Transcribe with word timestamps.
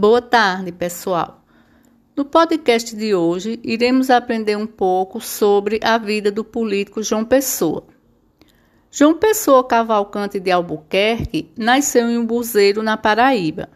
Boa 0.00 0.22
tarde, 0.22 0.72
pessoal. 0.72 1.44
No 2.16 2.24
podcast 2.24 2.96
de 2.96 3.14
hoje, 3.14 3.60
iremos 3.62 4.08
aprender 4.08 4.56
um 4.56 4.66
pouco 4.66 5.20
sobre 5.20 5.78
a 5.84 5.98
vida 5.98 6.32
do 6.32 6.42
político 6.42 7.02
João 7.02 7.22
Pessoa. 7.22 7.84
João 8.90 9.18
Pessoa 9.18 9.62
Cavalcante 9.62 10.40
de 10.40 10.50
Albuquerque 10.50 11.50
nasceu 11.54 12.08
em 12.08 12.16
Umbuzeiro, 12.16 12.82
na 12.82 12.96
Paraíba. 12.96 13.68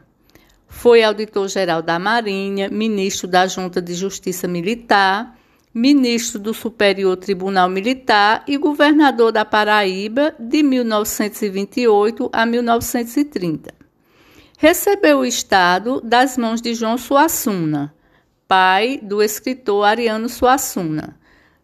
Foi 0.67 1.03
auditor-geral 1.03 1.83
da 1.83 1.99
Marinha, 1.99 2.71
ministro 2.71 3.29
da 3.29 3.47
Junta 3.47 3.83
de 3.83 3.93
Justiça 3.93 4.49
Militar, 4.49 5.39
ministro 5.75 6.41
do 6.41 6.55
Superior 6.55 7.19
Tribunal 7.19 7.69
Militar 7.69 8.45
e 8.49 8.57
governador 8.57 9.31
da 9.31 9.45
Paraíba 9.45 10.35
de 10.39 10.63
1928 10.63 12.31
a 12.33 12.47
1930 12.47 13.84
recebeu 14.57 15.19
o 15.19 15.25
Estado 15.25 16.01
das 16.01 16.37
mãos 16.37 16.61
de 16.61 16.75
João 16.75 16.97
Suassuna, 16.97 17.95
pai 18.47 18.99
do 19.03 19.23
escritor 19.23 19.85
Ariano 19.85 20.29
Suassuna. 20.29 21.19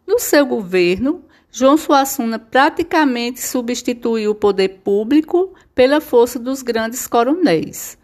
No 0.07 0.19
seu 0.19 0.45
governo, 0.45 1.25
João 1.53 1.77
Suassuna 1.77 2.39
praticamente 2.39 3.41
substituiu 3.41 4.33
o 4.33 4.35
poder 4.35 4.81
público 4.85 5.55
pela 5.75 6.01
força 6.01 6.39
dos 6.39 6.63
grandes 6.63 7.07
coronéis. 7.07 7.97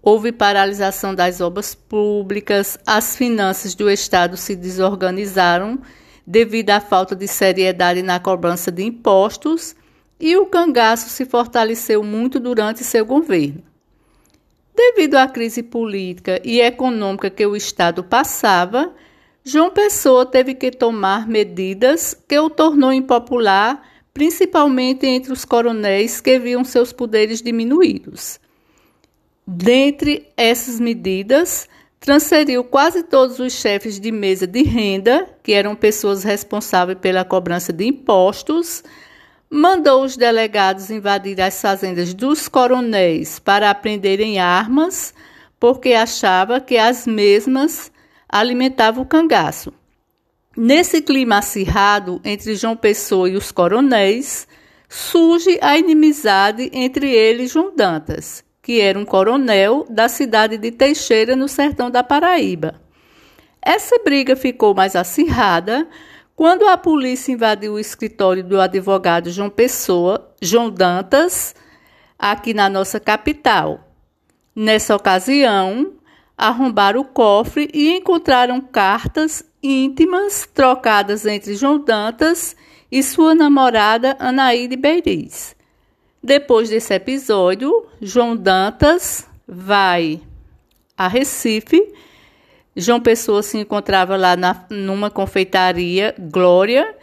Houve 0.00 0.32
paralisação 0.32 1.14
das 1.14 1.40
obras 1.40 1.74
públicas, 1.74 2.78
as 2.86 3.16
finanças 3.16 3.74
do 3.74 3.88
Estado 3.88 4.36
se 4.36 4.56
desorganizaram 4.56 5.78
devido 6.26 6.70
à 6.70 6.80
falta 6.80 7.14
de 7.14 7.28
seriedade 7.28 8.02
na 8.02 8.18
cobrança 8.18 8.70
de 8.70 8.82
impostos 8.82 9.76
e 10.18 10.36
o 10.36 10.46
cangaço 10.46 11.08
se 11.08 11.24
fortaleceu 11.24 12.02
muito 12.02 12.40
durante 12.40 12.84
seu 12.84 13.04
governo. 13.04 13.71
Devido 14.74 15.16
à 15.16 15.28
crise 15.28 15.62
política 15.62 16.40
e 16.44 16.60
econômica 16.60 17.28
que 17.28 17.44
o 17.44 17.54
Estado 17.54 18.02
passava, 18.02 18.94
João 19.44 19.70
Pessoa 19.70 20.24
teve 20.24 20.54
que 20.54 20.70
tomar 20.70 21.28
medidas 21.28 22.14
que 22.26 22.38
o 22.38 22.48
tornou 22.48 22.92
impopular, 22.92 23.82
principalmente 24.14 25.06
entre 25.06 25.32
os 25.32 25.44
coronéis 25.44 26.20
que 26.20 26.38
viam 26.38 26.64
seus 26.64 26.92
poderes 26.92 27.42
diminuídos. 27.42 28.40
Dentre 29.46 30.28
essas 30.36 30.80
medidas, 30.80 31.68
transferiu 32.00 32.64
quase 32.64 33.02
todos 33.02 33.38
os 33.40 33.52
chefes 33.52 34.00
de 34.00 34.10
mesa 34.10 34.46
de 34.46 34.62
renda, 34.62 35.28
que 35.42 35.52
eram 35.52 35.74
pessoas 35.74 36.24
responsáveis 36.24 36.98
pela 36.98 37.24
cobrança 37.24 37.72
de 37.72 37.84
impostos, 37.84 38.82
mandou 39.54 40.02
os 40.02 40.16
delegados 40.16 40.90
invadir 40.90 41.38
as 41.38 41.60
fazendas 41.60 42.14
dos 42.14 42.48
coronéis 42.48 43.38
para 43.38 43.68
apreenderem 43.68 44.40
armas, 44.40 45.12
porque 45.60 45.92
achava 45.92 46.58
que 46.58 46.78
as 46.78 47.06
mesmas 47.06 47.92
alimentavam 48.26 49.02
o 49.02 49.06
cangaço. 49.06 49.70
Nesse 50.56 51.02
clima 51.02 51.36
acirrado 51.36 52.18
entre 52.24 52.54
João 52.54 52.74
Pessoa 52.74 53.28
e 53.28 53.36
os 53.36 53.52
coronéis, 53.52 54.48
surge 54.88 55.58
a 55.60 55.76
inimizade 55.76 56.70
entre 56.72 57.10
ele 57.10 57.42
e 57.42 57.46
João 57.46 57.76
Dantas, 57.76 58.42
que 58.62 58.80
era 58.80 58.98
um 58.98 59.04
coronel 59.04 59.84
da 59.90 60.08
cidade 60.08 60.56
de 60.56 60.70
Teixeira, 60.70 61.36
no 61.36 61.46
sertão 61.46 61.90
da 61.90 62.02
Paraíba. 62.02 62.80
Essa 63.60 63.98
briga 63.98 64.34
ficou 64.34 64.74
mais 64.74 64.96
acirrada 64.96 65.86
quando 66.42 66.66
a 66.66 66.76
polícia 66.76 67.30
invadiu 67.30 67.74
o 67.74 67.78
escritório 67.78 68.42
do 68.42 68.60
advogado 68.60 69.30
João 69.30 69.48
Pessoa, 69.48 70.34
João 70.42 70.68
Dantas, 70.72 71.54
aqui 72.18 72.52
na 72.52 72.68
nossa 72.68 72.98
capital. 72.98 73.94
Nessa 74.52 74.96
ocasião, 74.96 75.92
arrombaram 76.36 77.02
o 77.02 77.04
cofre 77.04 77.70
e 77.72 77.92
encontraram 77.92 78.60
cartas 78.60 79.44
íntimas 79.62 80.44
trocadas 80.52 81.26
entre 81.26 81.54
João 81.54 81.78
Dantas 81.78 82.56
e 82.90 83.04
sua 83.04 83.36
namorada 83.36 84.16
Anaíde 84.18 84.74
Beiriz. 84.74 85.54
Depois 86.20 86.68
desse 86.68 86.92
episódio, 86.92 87.86
João 88.00 88.36
Dantas 88.36 89.28
vai 89.46 90.20
a 90.98 91.06
Recife 91.06 91.94
João 92.76 93.00
Pessoa 93.00 93.42
se 93.42 93.58
encontrava 93.58 94.16
lá 94.16 94.36
na, 94.36 94.64
numa 94.70 95.10
confeitaria, 95.10 96.14
Glória, 96.18 96.96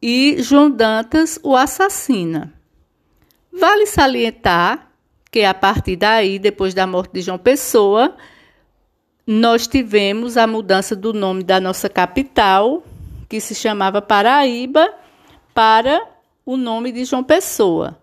e 0.00 0.36
João 0.38 0.70
Dantas 0.70 1.38
o 1.42 1.56
assassina. 1.56 2.52
Vale 3.52 3.86
salientar 3.86 4.90
que 5.30 5.44
a 5.44 5.52
partir 5.52 5.96
daí, 5.96 6.38
depois 6.38 6.74
da 6.74 6.86
morte 6.86 7.14
de 7.14 7.22
João 7.22 7.38
Pessoa, 7.38 8.14
nós 9.26 9.66
tivemos 9.66 10.36
a 10.36 10.46
mudança 10.46 10.94
do 10.94 11.12
nome 11.12 11.42
da 11.42 11.58
nossa 11.58 11.88
capital, 11.88 12.84
que 13.28 13.40
se 13.40 13.54
chamava 13.54 14.00
Paraíba, 14.00 14.92
para 15.52 16.06
o 16.44 16.56
nome 16.56 16.92
de 16.92 17.04
João 17.04 17.24
Pessoa. 17.24 17.98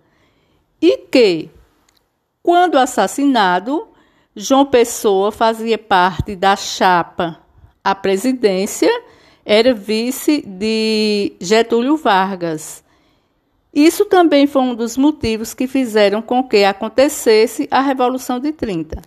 E 0.81 0.97
que, 0.97 1.50
quando 2.41 2.78
assassinado, 2.78 3.88
João 4.41 4.66
Pessoa 4.66 5.31
fazia 5.31 5.78
parte 5.78 6.35
da 6.35 6.56
chapa 6.56 7.40
à 7.84 7.94
presidência, 7.94 8.90
era 9.46 9.72
vice 9.72 10.41
de 10.41 11.34
Getúlio 11.40 11.96
Vargas. 11.96 12.84
Isso 13.72 14.03
também 14.06 14.47
foi 14.47 14.63
um 14.63 14.74
dos 14.74 14.97
motivos 14.97 15.53
que 15.53 15.68
fizeram 15.68 16.24
com 16.24 16.44
que 16.44 16.63
acontecesse 16.63 17.68
a 17.69 17.81
Revolução 17.81 18.40
de 18.40 18.51
30. 18.51 19.00